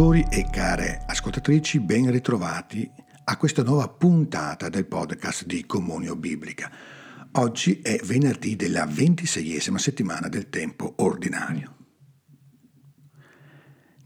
ascoltatori 0.00 0.26
e 0.30 0.48
care 0.50 1.02
ascoltatrici, 1.04 1.78
ben 1.78 2.10
ritrovati 2.10 2.90
a 3.24 3.36
questa 3.36 3.62
nuova 3.62 3.86
puntata 3.86 4.70
del 4.70 4.86
podcast 4.86 5.44
di 5.44 5.66
Comunio 5.66 6.16
Biblica. 6.16 6.70
Oggi 7.32 7.80
è 7.82 8.00
venerdì 8.04 8.56
della 8.56 8.86
ventiseiesima 8.86 9.76
settimana 9.76 10.28
del 10.28 10.48
tempo 10.48 10.94
ordinario. 10.96 11.76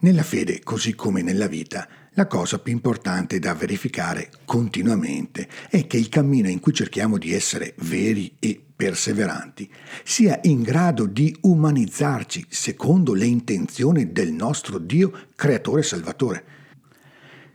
Nella 0.01 0.25
fede, 0.25 0.65
così 0.65 0.97
come 0.97 1.23
nella 1.23 1.47
vita, 1.47 1.89
la 2.17 2.27
cosa 2.29 2.61
più 2.61 2.73
importante 2.73 3.41
da 3.41 3.55
verificare 3.55 4.31
continuamente 4.45 5.49
è 5.69 5.87
che 5.89 5.97
il 5.97 6.09
cammino 6.09 6.49
in 6.49 6.61
cui 6.61 6.73
cerchiamo 6.73 7.19
di 7.19 7.33
essere 7.33 7.75
veri 7.79 8.37
e 8.39 8.63
perseveranti 8.75 9.69
sia 10.05 10.39
in 10.43 10.63
grado 10.63 11.07
di 11.07 11.37
umanizzarci 11.41 12.47
secondo 12.49 13.15
le 13.15 13.27
intenzioni 13.27 14.13
del 14.13 14.33
nostro 14.33 14.79
Dio 14.79 15.13
creatore 15.35 15.81
e 15.81 15.85
salvatore. 15.85 16.45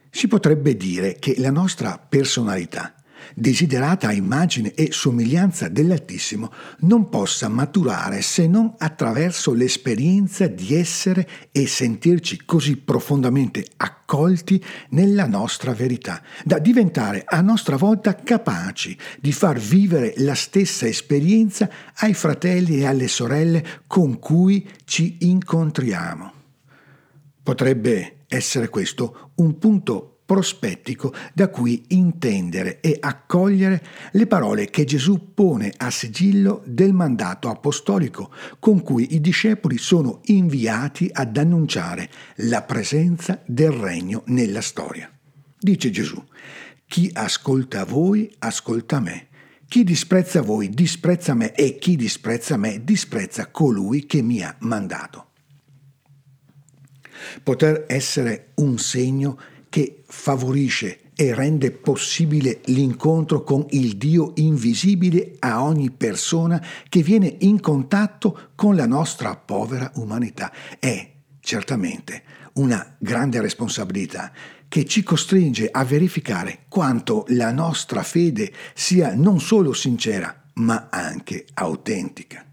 Si 0.09 0.27
potrebbe 0.27 0.75
dire 0.75 1.15
che 1.19 1.35
la 1.37 1.51
nostra 1.51 1.97
personalità 1.97 2.95
desiderata 3.35 4.11
immagine 4.11 4.73
e 4.73 4.89
somiglianza 4.91 5.67
dell'Altissimo, 5.67 6.51
non 6.79 7.09
possa 7.09 7.47
maturare 7.47 8.21
se 8.21 8.47
non 8.47 8.73
attraverso 8.77 9.53
l'esperienza 9.53 10.47
di 10.47 10.75
essere 10.75 11.27
e 11.51 11.67
sentirci 11.67 12.45
così 12.45 12.77
profondamente 12.77 13.65
accolti 13.77 14.63
nella 14.89 15.25
nostra 15.25 15.73
verità, 15.73 16.21
da 16.43 16.59
diventare 16.59 17.23
a 17.25 17.41
nostra 17.41 17.75
volta 17.75 18.15
capaci 18.15 18.97
di 19.19 19.31
far 19.31 19.57
vivere 19.59 20.13
la 20.17 20.35
stessa 20.35 20.87
esperienza 20.87 21.69
ai 21.97 22.13
fratelli 22.13 22.79
e 22.79 22.85
alle 22.85 23.07
sorelle 23.07 23.65
con 23.87 24.19
cui 24.19 24.67
ci 24.85 25.17
incontriamo. 25.21 26.33
Potrebbe 27.41 28.25
essere 28.27 28.69
questo 28.69 29.31
un 29.35 29.57
punto 29.57 30.18
prospettico 30.29 31.11
da 31.33 31.49
cui 31.49 31.85
intendere 31.87 32.81
e 32.81 32.97
accogliere 32.99 33.83
le 34.11 34.27
parole 34.27 34.69
che 34.69 34.83
Gesù 34.83 35.33
pone 35.33 35.73
a 35.75 35.89
sigillo 35.89 36.61
del 36.67 36.93
mandato 36.93 37.49
apostolico 37.49 38.31
con 38.59 38.83
cui 38.83 39.15
i 39.15 39.21
discepoli 39.21 39.79
sono 39.79 40.19
inviati 40.25 41.09
ad 41.11 41.35
annunciare 41.35 42.11
la 42.35 42.61
presenza 42.61 43.41
del 43.43 43.71
regno 43.71 44.21
nella 44.27 44.61
storia. 44.61 45.11
Dice 45.57 45.89
Gesù, 45.89 46.23
chi 46.85 47.09
ascolta 47.11 47.83
voi 47.83 48.31
ascolta 48.37 48.99
me. 48.99 49.29
Chi 49.67 49.83
disprezza 49.83 50.43
voi 50.43 50.69
disprezza 50.69 51.33
me 51.33 51.55
e 51.55 51.79
chi 51.79 51.95
disprezza 51.95 52.55
me 52.55 52.83
disprezza 52.83 53.47
colui 53.47 54.05
che 54.05 54.21
mi 54.21 54.43
ha 54.43 54.55
mandato. 54.59 55.29
Poter 57.41 57.85
essere 57.87 58.51
un 58.57 58.77
segno 58.77 59.57
che 59.69 60.03
favorisce 60.07 60.99
e 61.15 61.33
rende 61.33 61.71
possibile 61.71 62.61
l'incontro 62.65 63.43
con 63.43 63.65
il 63.71 63.97
Dio 63.97 64.31
invisibile 64.35 65.35
a 65.39 65.61
ogni 65.63 65.91
persona 65.91 66.63
che 66.87 67.03
viene 67.03 67.35
in 67.39 67.59
contatto 67.59 68.51
con 68.55 68.75
la 68.75 68.85
nostra 68.85 69.35
povera 69.35 69.91
umanità. 69.95 70.51
È 70.79 71.11
certamente 71.41 72.23
una 72.53 72.95
grande 72.97 73.41
responsabilità 73.41 74.31
che 74.69 74.85
ci 74.85 75.03
costringe 75.03 75.67
a 75.69 75.83
verificare 75.83 76.59
quanto 76.69 77.25
la 77.29 77.51
nostra 77.51 78.03
fede 78.03 78.53
sia 78.73 79.13
non 79.13 79.41
solo 79.41 79.73
sincera, 79.73 80.43
ma 80.53 80.87
anche 80.89 81.47
autentica. 81.55 82.45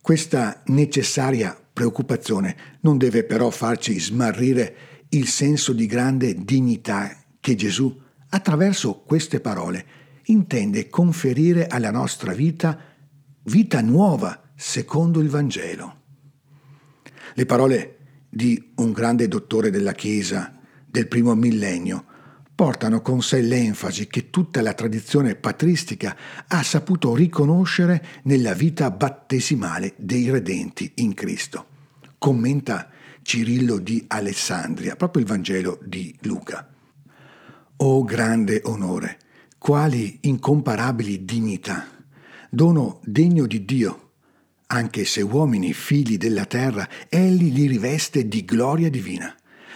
Questa 0.00 0.62
necessaria 0.66 1.56
preoccupazione 1.72 2.56
non 2.80 2.98
deve 2.98 3.22
però 3.22 3.50
farci 3.50 4.00
smarrire 4.00 4.76
il 5.10 5.26
senso 5.26 5.72
di 5.72 5.86
grande 5.86 6.44
dignità 6.44 7.16
che 7.40 7.54
Gesù, 7.54 7.98
attraverso 8.28 9.00
queste 9.00 9.40
parole, 9.40 9.84
intende 10.24 10.88
conferire 10.88 11.66
alla 11.66 11.90
nostra 11.90 12.32
vita 12.32 12.78
vita 13.44 13.80
nuova 13.80 14.50
secondo 14.54 15.20
il 15.20 15.28
Vangelo. 15.28 15.98
Le 17.34 17.46
parole 17.46 17.96
di 18.28 18.72
un 18.76 18.92
grande 18.92 19.26
dottore 19.26 19.70
della 19.70 19.92
Chiesa 19.92 20.56
del 20.86 21.08
primo 21.08 21.34
millennio 21.34 22.04
portano 22.54 23.00
con 23.00 23.22
sé 23.22 23.40
l'enfasi 23.40 24.06
che 24.06 24.28
tutta 24.28 24.60
la 24.60 24.74
tradizione 24.74 25.34
patristica 25.34 26.14
ha 26.46 26.62
saputo 26.62 27.14
riconoscere 27.14 28.04
nella 28.24 28.52
vita 28.52 28.90
battesimale 28.90 29.94
dei 29.96 30.30
redenti 30.30 30.92
in 30.96 31.14
Cristo. 31.14 31.66
Commenta 32.18 32.90
Cirillo 33.30 33.78
di 33.78 34.04
Alessandria, 34.08 34.96
proprio 34.96 35.22
il 35.22 35.28
Vangelo 35.28 35.78
di 35.84 36.12
Luca. 36.22 36.68
Oh 37.76 38.02
grande 38.02 38.60
onore, 38.64 39.18
quali 39.56 40.18
incomparabili 40.22 41.24
dignità, 41.24 41.86
dono 42.50 42.98
degno 43.04 43.46
di 43.46 43.64
Dio, 43.64 44.14
anche 44.66 45.04
se 45.04 45.22
uomini 45.22 45.72
figli 45.72 46.16
della 46.16 46.44
terra, 46.44 46.88
egli 47.08 47.52
li 47.52 47.68
riveste 47.68 48.26
di 48.26 48.44
gloria 48.44 48.90
divina. 48.90 49.32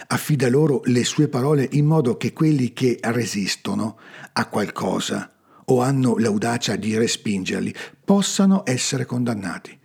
Affida 0.07 0.49
loro 0.49 0.81
le 0.83 1.05
sue 1.05 1.29
parole 1.29 1.65
in 1.71 1.85
modo 1.85 2.17
che 2.17 2.33
quelli 2.33 2.73
che 2.73 2.99
resistono 3.03 3.97
a 4.33 4.47
qualcosa 4.47 5.33
o 5.63 5.79
hanno 5.79 6.17
l'audacia 6.17 6.75
di 6.75 6.97
respingerli 6.97 7.73
possano 8.03 8.63
essere 8.65 9.05
condannati 9.05 9.79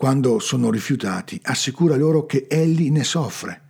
quando 0.00 0.38
sono 0.38 0.70
rifiutati, 0.70 1.38
assicura 1.42 1.94
loro 1.94 2.24
che 2.24 2.46
egli 2.48 2.90
ne 2.90 3.04
soffre. 3.04 3.60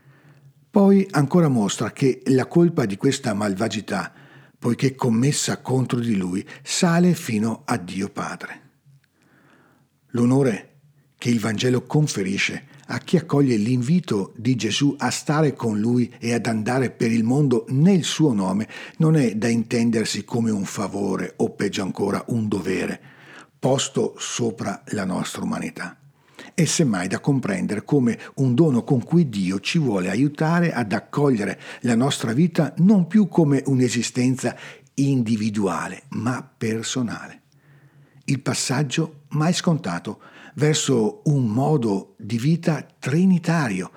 Poi 0.71 1.05
ancora 1.11 1.49
mostra 1.49 1.91
che 1.91 2.23
la 2.27 2.47
colpa 2.47 2.87
di 2.87 2.97
questa 2.97 3.35
malvagità, 3.35 4.13
poiché 4.57 4.95
commessa 4.95 5.61
contro 5.61 5.99
di 5.99 6.15
lui, 6.15 6.47
sale 6.63 7.15
fino 7.15 7.63
a 7.65 7.77
Dio 7.79 8.11
Padre. 8.11 8.61
L'onore 10.11 10.75
che 11.19 11.31
il 11.31 11.41
Vangelo 11.41 11.83
conferisce 11.83 12.67
a 12.87 12.99
chi 12.99 13.17
accoglie 13.17 13.57
l'invito 13.57 14.33
di 14.37 14.55
Gesù 14.55 14.95
a 14.99 15.11
stare 15.11 15.55
con 15.55 15.81
lui 15.81 16.15
e 16.21 16.33
ad 16.33 16.47
andare 16.47 16.93
per 16.93 17.11
il 17.11 17.25
mondo 17.25 17.65
nel 17.71 18.05
suo 18.05 18.33
nome 18.33 18.69
non 18.99 19.17
è 19.17 19.35
da 19.35 19.49
intendersi 19.49 20.25
come 20.25 20.53
un 20.53 20.65
favore 20.65 21.35
o 21.39 21.51
peggio 21.51 21.83
ancora 21.83 22.25
un 22.29 22.47
dovere, 22.47 23.01
posto 23.59 24.15
sopra 24.17 24.85
la 24.91 25.05
nostra 25.05 25.43
umanità 25.43 26.00
è 26.61 26.65
semmai 26.67 27.09
da 27.09 27.21
comprendere 27.21 27.85
come 27.85 28.19
un 28.35 28.55
dono 28.55 28.85
con 28.85 29.03
cui 29.03 29.29
Dio 29.29 29.61
ci 29.61 29.79
vuole 29.79 30.11
aiutare 30.11 30.73
ad 30.73 30.93
accogliere 30.93 31.59
la 31.81 31.95
nostra 31.95 32.33
vita 32.33 32.75
non 32.79 33.07
più 33.07 33.29
come 33.29 33.63
un'esistenza 33.65 34.55
individuale, 34.95 36.03
ma 36.11 36.47
personale. 36.57 37.43
Il 38.25 38.41
passaggio 38.41 39.23
mai 39.31 39.55
scontato 39.55 40.21
verso 40.55 41.23
un 41.25 41.47
modo 41.47 42.15
di 42.19 42.37
vita 42.37 42.87
trinitario, 42.99 43.91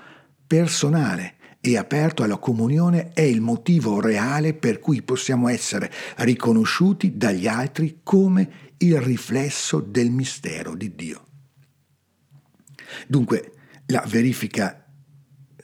personale 0.48 1.36
e 1.60 1.78
aperto 1.78 2.24
alla 2.24 2.38
comunione 2.38 3.12
è 3.14 3.22
il 3.22 3.42
motivo 3.42 4.00
reale 4.00 4.54
per 4.54 4.80
cui 4.80 5.02
possiamo 5.02 5.50
essere 5.50 5.92
riconosciuti 6.18 7.18
dagli 7.18 7.48
altri 7.48 8.00
come 8.04 8.74
il 8.78 9.00
riflesso 9.02 9.82
del 9.82 10.10
mistero 10.12 10.76
di 10.76 10.96
Dio. 10.96 11.24
Dunque, 13.08 13.54
la 13.88 14.04
verifica 14.08 14.84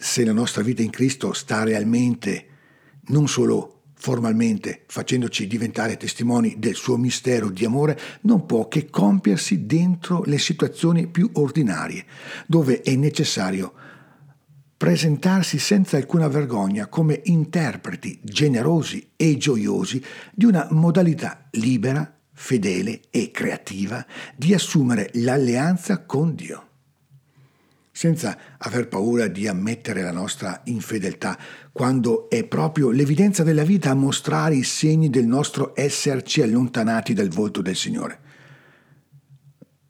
se 0.02 0.24
la 0.24 0.32
nostra 0.32 0.64
vita 0.64 0.82
in 0.82 0.90
Cristo 0.90 1.34
sta 1.34 1.64
realmente, 1.64 2.46
non 3.08 3.28
solo 3.28 3.80
formalmente, 3.96 4.86
facendoci 4.88 5.46
diventare 5.46 5.98
testimoni 5.98 6.56
del 6.58 6.76
suo 6.76 6.96
mistero 6.96 7.50
di 7.50 7.66
amore, 7.66 8.00
non 8.22 8.46
può 8.46 8.70
che 8.70 8.90
compiersi 8.90 9.66
dentro 9.66 10.24
le 10.26 10.38
situazioni 10.38 11.08
più 11.08 11.30
ordinarie, 11.34 12.06
dove 12.48 12.82
è 12.82 12.96
necessario 12.96 13.74
presentarsi 14.78 15.60
senza 15.60 15.98
alcuna 15.98 16.30
vergogna 16.30 16.88
come 16.88 17.20
interpreti 17.26 18.18
generosi 18.24 19.12
e 19.18 19.36
gioiosi 19.36 20.02
di 20.34 20.46
una 20.46 20.66
modalità 20.72 21.50
libera, 21.52 22.18
fedele 22.32 23.02
e 23.10 23.32
creativa 23.32 24.06
di 24.38 24.54
assumere 24.54 25.10
l'alleanza 25.16 26.06
con 26.06 26.34
Dio 26.36 26.69
senza 28.00 28.38
aver 28.60 28.88
paura 28.88 29.28
di 29.28 29.46
ammettere 29.46 30.02
la 30.02 30.14
nostra 30.14 30.62
infedeltà, 30.68 31.38
quando 31.74 32.30
è 32.30 32.46
proprio 32.46 32.92
l'evidenza 32.92 33.44
della 33.44 33.66
vita 33.66 33.90
a 33.90 33.94
mostrare 33.94 34.56
i 34.56 34.64
segni 34.64 35.10
del 35.10 35.26
nostro 35.26 35.74
esserci 35.76 36.42
allontanati 36.42 37.12
dal 37.12 37.28
volto 37.28 37.62
del 37.62 37.76
Signore. 37.76 38.20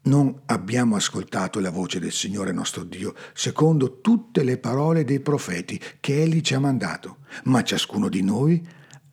Non 0.06 0.42
abbiamo 0.48 0.96
ascoltato 0.96 1.60
la 1.60 1.70
voce 1.70 2.00
del 2.00 2.12
Signore 2.12 2.52
nostro 2.52 2.84
Dio 2.84 3.14
secondo 3.36 4.02
tutte 4.02 4.42
le 4.42 4.58
parole 4.58 5.04
dei 5.04 5.20
profeti 5.20 5.80
che 6.00 6.24
Egli 6.24 6.42
ci 6.42 6.56
ha 6.56 6.60
mandato, 6.60 7.18
ma 7.44 7.62
ciascuno 7.62 8.10
di 8.10 8.24
noi 8.24 8.68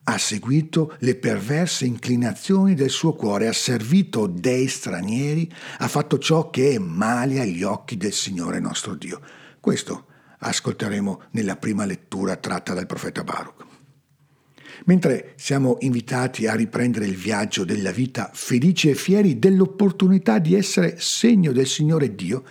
ha 0.09 0.17
seguito 0.17 0.95
le 0.99 1.15
perverse 1.15 1.85
inclinazioni 1.85 2.75
del 2.75 2.89
suo 2.89 3.13
cuore, 3.13 3.47
ha 3.47 3.53
servito 3.53 4.25
dei 4.25 4.67
stranieri, 4.67 5.51
ha 5.79 5.87
fatto 5.89 6.17
ciò 6.17 6.49
che 6.49 6.71
è 6.71 6.77
male 6.77 7.41
agli 7.41 7.61
occhi 7.61 7.97
del 7.97 8.13
Signore 8.13 8.61
nostro 8.61 8.95
Dio. 8.95 9.19
Questo 9.59 10.05
ascolteremo 10.39 11.23
nella 11.31 11.57
prima 11.57 11.83
lettura 11.83 12.37
tratta 12.37 12.73
dal 12.73 12.85
profeta 12.85 13.25
Baruch. 13.25 13.65
Mentre 14.85 15.33
siamo 15.35 15.75
invitati 15.81 16.47
a 16.47 16.55
riprendere 16.55 17.05
il 17.05 17.15
viaggio 17.15 17.65
della 17.65 17.91
vita 17.91 18.31
felici 18.33 18.89
e 18.89 18.95
fieri 18.95 19.39
dell'opportunità 19.39 20.39
di 20.39 20.55
essere 20.55 20.95
segno 20.99 21.51
del 21.51 21.67
Signore 21.67 22.15
Dio, 22.15 22.45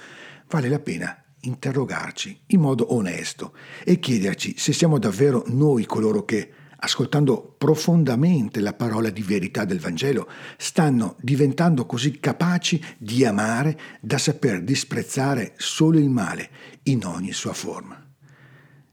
vale 0.48 0.68
la 0.68 0.80
pena 0.80 1.24
interrogarci 1.40 2.40
in 2.48 2.60
modo 2.60 2.92
onesto 2.92 3.54
e 3.82 3.98
chiederci 3.98 4.56
se 4.58 4.74
siamo 4.74 4.98
davvero 4.98 5.44
noi 5.46 5.86
coloro 5.86 6.24
che, 6.24 6.50
ascoltando 6.78 7.54
profondamente 7.56 8.60
la 8.60 8.74
parola 8.74 9.10
di 9.10 9.22
verità 9.22 9.64
del 9.64 9.80
Vangelo, 9.80 10.28
stanno 10.56 11.16
diventando 11.20 11.86
così 11.86 12.18
capaci 12.18 12.82
di 12.98 13.24
amare 13.24 13.78
da 14.00 14.18
saper 14.18 14.62
disprezzare 14.62 15.54
solo 15.56 15.98
il 15.98 16.10
male 16.10 16.50
in 16.84 17.04
ogni 17.04 17.32
sua 17.32 17.52
forma. 17.52 18.02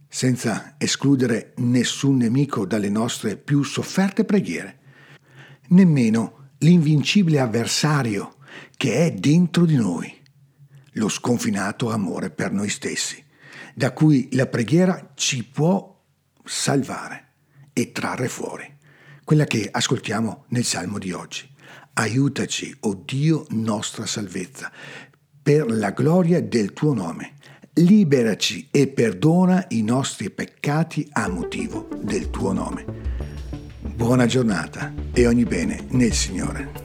Senza 0.07 0.75
escludere 0.77 1.53
nessun 1.57 2.17
nemico 2.17 2.65
dalle 2.65 2.89
nostre 2.89 3.35
più 3.35 3.63
sofferte 3.63 4.23
preghiere, 4.23 4.79
nemmeno 5.69 6.51
l'invincibile 6.59 7.39
avversario 7.39 8.35
che 8.77 9.05
è 9.05 9.11
dentro 9.11 9.65
di 9.65 9.75
noi, 9.75 10.21
lo 10.93 11.09
sconfinato 11.09 11.89
amore 11.89 12.29
per 12.29 12.51
noi 12.51 12.69
stessi, 12.69 13.23
da 13.73 13.91
cui 13.91 14.29
la 14.33 14.45
preghiera 14.45 15.13
ci 15.15 15.43
può 15.43 15.99
salvare 16.43 17.23
e 17.73 17.91
trarre 17.91 18.29
fuori, 18.29 18.71
quella 19.23 19.45
che 19.45 19.67
ascoltiamo 19.69 20.45
nel 20.49 20.63
Salmo 20.63 20.99
di 20.99 21.11
oggi. 21.11 21.49
Aiutaci, 21.93 22.75
o 22.81 22.89
oh 22.89 23.03
Dio, 23.05 23.45
nostra 23.49 24.05
salvezza, 24.05 24.71
per 25.41 25.69
la 25.69 25.91
gloria 25.91 26.41
del 26.41 26.73
tuo 26.73 26.93
nome 26.93 27.33
liberaci 27.75 28.67
e 28.69 28.87
perdona 28.87 29.65
i 29.69 29.81
nostri 29.81 30.29
peccati 30.29 31.07
a 31.13 31.27
motivo 31.27 31.87
del 32.03 32.29
tuo 32.29 32.51
nome. 32.53 32.85
Buona 33.79 34.25
giornata 34.25 34.93
e 35.11 35.25
ogni 35.25 35.43
bene 35.43 35.85
nel 35.89 36.13
Signore. 36.13 36.82